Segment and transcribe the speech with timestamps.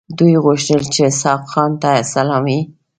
[0.17, 2.69] دوی غوښتل چې اسحق خان ته سلامي شي.